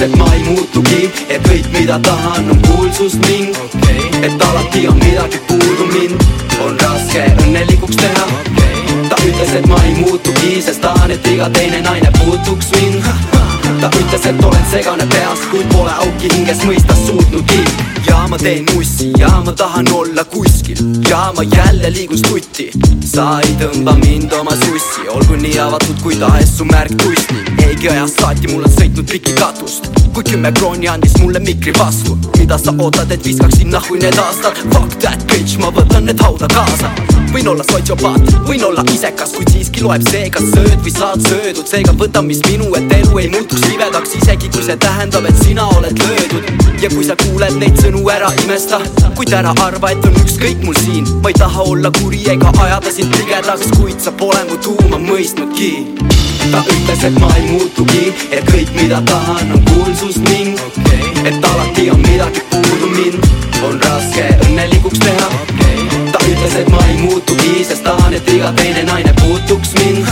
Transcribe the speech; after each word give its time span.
ütles, 0.00 0.12
et 0.12 0.16
ma 0.16 0.34
ei 0.34 0.42
muutugi, 0.44 1.10
et 1.28 1.42
kõik, 1.44 1.66
mida 1.72 1.98
tahan, 2.00 2.50
on 2.50 2.60
kuulsus 2.64 3.14
ning 3.26 3.56
okay. 3.56 4.00
et 4.24 4.42
alati 4.42 4.86
on 4.88 4.96
midagi 4.96 5.40
puudu 5.48 5.88
mind, 5.92 6.24
on 6.64 6.78
raske 6.80 7.26
õnnelikuks 7.44 7.96
teha. 8.00 8.24
Okay. 8.40 9.08
ta 9.10 9.18
ütles, 9.26 9.52
et 9.58 9.66
ma 9.68 9.76
ei 9.84 9.94
muutugi, 9.98 10.62
sest 10.64 10.80
tahan, 10.80 11.10
et 11.10 11.26
iga 11.26 11.50
teine 11.50 11.82
naine 11.84 12.12
puutuks 12.16 12.72
mind. 12.78 13.04
Ta 13.80 13.90
ütles, 14.00 14.24
et 14.24 14.44
olen 14.44 14.66
segane 14.72 15.06
peas, 15.12 15.44
kuid 15.50 15.68
pole 15.74 15.92
auki 16.06 16.32
hinges 16.32 16.64
mõistas 16.64 17.04
suutnudki 17.06 17.60
ja 18.08 18.24
ma 18.28 18.38
teen 18.40 18.64
mussi 18.72 19.12
ja 19.20 19.30
ma 19.44 19.52
tahan 19.52 19.92
olla 19.92 20.24
kuskil. 20.24 20.80
Ja 21.10 21.28
ma 21.36 21.44
jälle 21.44 21.92
liigun 21.92 22.18
stutti. 22.18 22.70
Sa 23.04 23.36
ei 23.44 23.56
tõmba 23.60 23.98
mind 24.00 24.32
oma 24.40 24.56
sussi, 24.64 25.08
olgu 25.08 25.36
nii 25.40 25.58
avatud 25.60 26.00
kui 26.02 26.16
tahes 26.20 26.56
su 26.56 26.64
märk 26.64 26.96
tusti. 27.04 27.40
eigi 27.40 27.59
ajast 27.88 28.20
saati 28.20 28.48
mul 28.50 28.64
on 28.66 28.72
sõitnud 28.74 29.08
piki 29.10 29.32
katust. 29.38 29.88
Kui 30.14 30.24
kümme 30.26 30.52
krooni 30.52 30.88
andis 30.90 31.14
mulle 31.22 31.40
mikri 31.40 31.72
vastu. 31.78 32.18
Mida 32.38 32.58
sa 32.58 32.74
ootad, 32.76 33.12
et 33.14 33.24
viskaksin 33.24 33.70
nahku 33.70 33.96
need 33.96 34.18
aastad? 34.18 34.58
Fuck 34.74 34.98
that 35.00 35.24
bitch, 35.30 35.56
ma 35.62 35.70
võtan 35.72 36.04
need 36.10 36.20
hauda 36.20 36.48
kaasa. 36.52 36.90
Võin 37.30 37.48
olla 37.48 37.64
sotsiopaat, 37.64 38.32
võin 38.48 38.64
olla 38.66 38.82
isekas, 38.92 39.32
kuid 39.36 39.52
siiski 39.54 39.84
loeb 39.86 40.02
see, 40.10 40.26
kas 40.34 40.50
sööd 40.50 40.80
või 40.82 40.94
saad 40.96 41.22
söödud. 41.28 41.66
Seega 41.70 41.94
võta, 41.94 42.24
mis 42.26 42.42
minu, 42.48 42.72
et 42.74 42.92
elu 42.98 43.22
ei 43.22 43.30
muutuks 43.30 43.68
libedaks, 43.70 44.16
isegi 44.18 44.50
kui 44.50 44.66
see 44.66 44.76
tähendab, 44.82 45.30
et 45.30 45.44
sina 45.44 45.68
oled 45.78 46.02
löödud. 46.04 46.50
Ja 46.82 46.90
kui 46.90 47.06
sa 47.06 47.16
kuuled 47.22 47.56
neid 47.62 47.78
sõnu, 47.78 48.02
ära 48.10 48.32
imesta 48.42 48.82
kuid 49.20 49.34
ära 49.36 49.50
arva, 49.60 49.90
et 49.92 50.06
on 50.08 50.14
ükskõik 50.16 50.62
mul 50.64 50.76
siin. 50.80 51.04
Ma 51.20 51.28
ei 51.28 51.36
taha 51.36 51.66
olla 51.68 51.90
kuri 51.98 52.22
ega 52.32 52.52
ajada 52.64 52.92
sind 52.94 53.12
tigedaks, 53.12 53.68
kuid 53.76 54.00
sa 54.00 54.14
pole 54.16 54.40
mu 54.48 54.56
tuuma 54.64 54.96
mõistnudki. 55.02 55.70
Ta 56.50 56.62
ütles, 56.64 57.04
et 57.04 57.18
ma 57.20 57.28
ei 57.36 57.50
muutugi, 57.80 58.12
et 58.30 58.44
kõik, 58.50 58.70
mida 58.76 59.00
tahan, 59.08 59.52
on 59.54 59.62
kuulsus 59.70 60.16
ning 60.16 60.58
okay. 60.60 61.00
et 61.24 61.44
alati 61.44 61.90
on 61.90 62.00
midagi 62.00 62.42
puudu 62.50 62.90
mind, 62.92 63.28
on 63.64 63.80
raske 63.80 64.26
õnnelikuks 64.46 64.98
teha. 64.98 65.30
Okay 65.44 65.70
ütles, 66.30 66.54
et 66.60 66.68
ma 66.70 66.78
ei 66.86 66.96
muutugi, 67.00 67.64
sest 67.64 67.82
tahan, 67.84 68.14
et 68.14 68.28
iga 68.30 68.52
teine 68.56 68.84
naine 68.86 69.12
puutuks 69.20 69.72
mind 69.80 70.06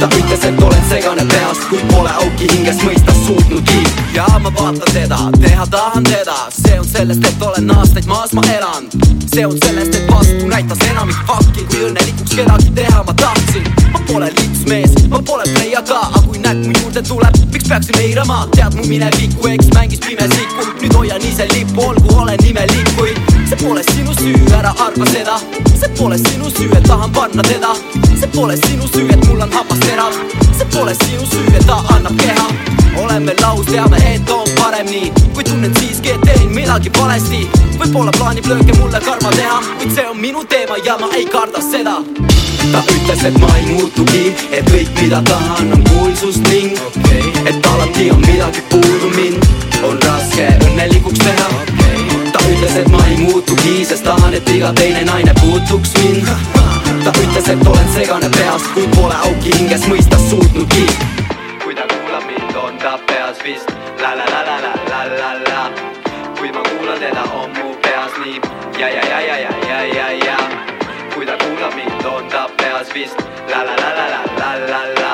ta 0.00 0.08
ütles, 0.18 0.42
et 0.48 0.62
olen 0.62 0.82
segane 0.88 1.24
peast, 1.30 1.68
kuid 1.70 1.84
pole 1.92 2.10
auki 2.22 2.48
hinges 2.50 2.80
mõistas 2.84 3.20
suutnudki. 3.26 3.84
Ja 4.16 4.26
ma 4.42 4.50
vaatan 4.50 4.82
teda, 4.92 5.20
teha 5.40 5.66
tahan 5.72 6.08
teda, 6.08 6.36
see 6.56 6.80
on 6.80 6.88
sellest, 6.88 7.24
et 7.28 7.46
olen 7.50 7.70
aastaid 7.76 8.08
maas 8.10 8.34
ma 8.36 8.44
elan 8.56 8.90
see 9.36 9.46
on 9.46 9.56
sellest, 9.64 9.94
et 9.94 10.10
vastu 10.10 10.46
näitas 10.48 10.78
enamik 10.90 11.16
fakki, 11.28 11.64
kui 11.70 11.82
õnnelikuks 11.90 12.36
kedagi 12.38 12.70
teha 12.78 13.02
ma 13.04 13.14
tahtsin. 13.20 13.66
Ma 13.92 14.00
pole 14.08 14.30
litsmees, 14.38 14.94
ma 15.12 15.20
pole 15.20 15.44
pleia 15.50 15.82
ka, 15.84 15.98
aga 16.08 16.25
näkk 16.46 16.66
mu 16.66 16.72
juurde 16.80 17.02
tuleb, 17.02 17.36
miks 17.52 17.68
peaksin 17.68 17.98
eirama, 18.00 18.46
tead 18.54 18.74
mu 18.78 18.84
minevikku, 18.86 19.48
eks 19.50 19.70
mängis 19.74 20.00
pimesikku, 20.06 20.66
nüüd 20.82 20.94
hoian 20.94 21.24
ise 21.26 21.48
lippu, 21.54 21.88
olgu 21.88 22.14
olen 22.22 22.44
imelik, 22.46 22.90
kuid 22.98 23.18
see 23.48 23.58
pole 23.62 23.82
sinu 23.90 24.14
süü, 24.14 24.34
ära 24.58 24.74
arva 24.86 25.06
seda. 25.10 25.38
See 25.80 25.90
pole 25.98 26.18
sinu 26.18 26.50
süü, 26.50 26.70
et 26.76 26.84
tahan 26.84 27.12
panna 27.12 27.42
teda. 27.42 27.74
See 28.20 28.30
pole 28.34 28.56
sinu 28.56 28.88
süü, 28.88 29.08
et 29.12 29.26
mul 29.26 29.40
on 29.40 29.50
hammas 29.50 29.80
terav. 29.80 30.12
See 30.58 30.68
pole 30.74 30.94
sinu 30.94 31.26
süü, 31.26 31.56
et 31.56 31.66
ta 31.66 31.82
annab 31.96 32.18
keha. 32.18 32.48
Oleme 33.02 33.34
laus, 33.42 33.66
teame, 33.66 33.98
et 34.14 34.30
on 34.30 34.55
parem 34.76 34.90
nii 34.92 35.12
kuid 35.34 35.46
tunnen 35.48 35.72
siiski, 35.80 36.10
et 36.10 36.20
teen 36.20 36.50
midagi 36.52 36.90
valesti. 36.98 37.38
Võib-olla 37.80 38.12
plaanib 38.16 38.44
lööke 38.50 38.74
mulle 38.76 39.00
karma 39.00 39.30
teha 39.32 39.60
kuid 39.78 39.94
see 39.94 40.04
on 40.10 40.18
minu 40.20 40.42
teema 40.52 40.76
ja 40.84 40.98
ma 41.00 41.08
ei 41.16 41.24
karda 41.32 41.62
seda. 41.64 41.94
Ta 42.72 42.82
ütles, 42.92 43.22
et 43.24 43.38
ma 43.40 43.48
ei 43.56 43.64
muutugi, 43.70 44.34
et 44.50 44.68
kõik, 44.68 44.90
mida 45.00 45.22
tahan, 45.30 45.72
on 45.72 45.84
kuulsus 45.88 46.36
ning 46.50 46.76
okay. 46.90 47.24
et 47.46 47.70
alati 47.72 48.10
on 48.10 48.20
midagi 48.26 48.64
puudu 48.68 49.12
mind, 49.16 49.48
on 49.86 49.96
raske 50.04 50.50
õnnelikuks 50.68 51.24
teha. 51.24 51.50
Okay 51.56 52.46
ütles, 52.46 52.76
et 52.78 52.88
ma 52.92 53.00
ei 53.10 53.16
muutugi, 53.24 53.80
sest 53.84 54.04
tahan, 54.06 54.34
et 54.36 54.50
iga 54.54 54.74
teine 54.78 55.02
naine 55.08 55.32
puutuks 55.40 55.96
mind. 56.02 56.28
Ta 57.02 57.16
ütles, 57.22 57.48
et 57.48 57.66
olen 57.66 57.88
segane 57.94 58.28
peast, 58.36 58.68
kuid 58.74 58.92
pole 58.94 59.16
auki 59.24 59.56
hinges 59.56 59.88
mõistas 59.90 60.28
suutnudki 60.30 60.86
vist 63.46 63.68
la 64.02 64.10
la 64.18 64.24
la 64.34 64.40
la 64.48 64.56
la 64.64 64.72
la 64.90 65.00
la 65.20 65.30
la 65.46 65.60
kui 66.38 66.50
ma 66.54 66.62
kuulan 66.68 66.98
teda, 67.02 67.22
on 67.40 67.50
mu 67.56 67.66
peas 67.84 68.14
nii 68.22 68.40
ja 68.80 68.88
ja 68.96 69.02
ja 69.10 69.20
ja 69.28 69.36
ja 69.44 69.52
ja 69.70 69.78
ja 69.96 70.06
ja 70.26 70.36
kui 71.14 71.26
ta 71.28 71.36
kuulab 71.42 71.72
mind, 71.78 72.06
on 72.14 72.26
ta 72.32 72.42
peas 72.58 72.90
vist 72.94 73.22
la 73.52 73.60
la 73.68 73.74
la 73.82 73.90
la 73.98 74.06
la 74.14 74.22
la 74.40 74.50
la 74.70 74.80
la 75.00 75.12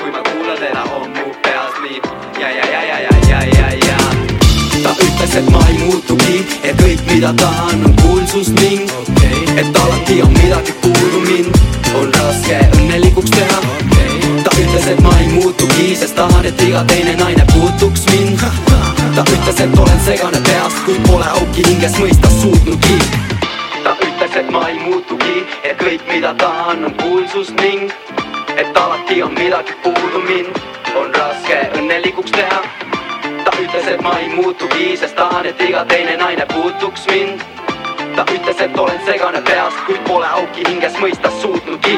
kui 0.00 0.10
ma 0.16 0.20
kuulan 0.28 0.58
teda, 0.64 0.82
on 0.98 1.08
mu 1.16 1.26
peas 1.44 1.80
nii 1.84 2.00
ja 2.42 2.50
ja 2.58 2.66
ja 2.74 2.82
ja 2.90 2.98
ja 3.06 3.16
ja 3.30 3.40
ja 3.58 3.68
ja 3.88 3.98
ta 4.84 4.92
ütles, 5.06 5.34
et 5.40 5.50
ma 5.54 5.64
ei 5.70 5.78
muutugi, 5.86 6.36
et 6.62 6.76
kõik, 6.84 7.00
mida 7.08 7.32
tahan, 7.42 7.88
on 7.88 7.96
kuulsus 8.02 8.52
ning 8.60 8.84
okay. 9.00 9.42
et 9.56 9.82
alati 9.84 10.22
on 10.28 10.38
midagi 10.42 10.76
puudu 10.84 11.24
mind, 11.30 11.60
on 11.94 12.12
raske 12.20 12.60
õnnelikuks 12.76 13.36
teha 13.38 13.85
ütles, 14.86 14.98
et 14.98 15.02
ma 15.02 15.18
ei 15.18 15.28
muutugi, 15.28 15.96
sest 15.96 16.14
tahan, 16.14 16.46
et 16.46 16.62
iga 16.62 16.84
teine 16.86 17.16
naine 17.16 17.44
puutuks 17.52 18.06
mind. 18.12 18.38
Ta 19.16 19.22
ütles, 19.22 19.60
et 19.60 19.78
olen 19.78 20.00
segane 20.04 20.40
peast, 20.46 20.84
kuid 20.84 21.00
pole 21.08 21.26
auki 21.26 21.64
hinges 21.66 21.96
mõistas 21.98 22.40
suutnudki 22.42 22.98
ta 23.84 23.94
ütles, 24.02 24.36
et 24.36 24.50
ma 24.50 24.68
ei 24.68 24.78
muutugi, 24.78 25.44
et 25.62 25.78
kõik, 25.78 26.02
mida 26.08 26.34
tahan, 26.34 26.84
on 26.84 26.94
kuulsus 27.02 27.50
ning 27.58 27.90
et 28.56 28.76
alati 28.76 29.22
on 29.22 29.34
midagi 29.34 29.74
puudu 29.82 30.22
mind, 30.26 30.58
on 30.98 31.14
raske 31.14 31.58
õnnelikuks 31.78 32.34
teha. 32.34 32.62
Ütles, 33.56 33.86
et 33.88 34.02
ma 34.04 34.12
ei 34.20 34.28
muutugi, 34.28 34.96
sest 35.00 35.16
tahan, 35.16 35.46
et 35.46 35.60
iga 35.64 35.84
teine 35.88 36.16
naine 36.20 36.44
puutuks 36.52 37.06
mind. 37.10 37.42
Ta 38.16 38.26
ütles, 38.34 38.60
et 38.60 38.78
olen 38.78 39.00
segane 39.06 39.42
peast, 39.48 39.80
kuid 39.86 40.02
pole 40.06 40.28
auki 40.28 40.66
hinges 40.68 40.98
mõistas 41.00 41.40
suutnudki 41.42 41.96